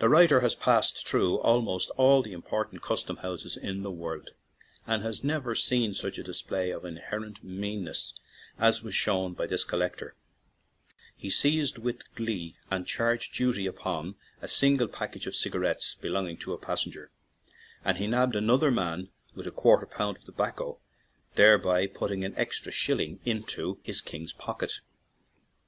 The 0.00 0.08
writer 0.08 0.40
has 0.40 0.56
passed 0.56 1.06
through 1.06 1.38
almost 1.38 1.90
all 1.90 2.22
the 2.22 2.32
important 2.32 2.82
custom 2.82 3.18
houses 3.18 3.56
in 3.56 3.82
the 3.84 3.90
world, 3.92 4.30
and 4.84 5.04
has 5.04 5.22
never 5.22 5.54
seen 5.54 5.94
such 5.94 6.18
a 6.18 6.24
dis 6.24 6.42
play 6.42 6.72
of 6.72 6.84
inherent 6.84 7.44
meanness 7.44 8.14
as 8.58 8.82
was 8.82 8.96
shown 8.96 9.32
by 9.32 9.46
this 9.46 9.64
"collector/' 9.64 10.14
He 11.16 11.30
seized 11.30 11.78
with 11.78 12.02
glee 12.16 12.56
and 12.68 12.84
charged 12.84 13.32
duty 13.34 13.68
upon 13.68 14.16
a 14.42 14.48
single 14.48 14.88
package 14.88 15.28
of 15.28 15.36
cigarettes 15.36 15.94
belonging 16.00 16.38
to 16.38 16.52
a 16.52 16.58
passenger, 16.58 17.12
and 17.84 17.98
he 17.98 18.08
"nabbed" 18.08 18.34
another 18.34 18.72
man 18.72 19.10
with 19.36 19.46
a 19.46 19.52
quarter 19.52 19.86
pound 19.86 20.16
of 20.16 20.24
tobacco, 20.24 20.80
thereby 21.36 21.86
putting 21.86 22.24
an 22.24 22.34
extra 22.36 22.72
shilling 22.72 23.20
into 23.24 23.78
his 23.84 24.00
King's 24.00 24.32
pocket. 24.32 24.80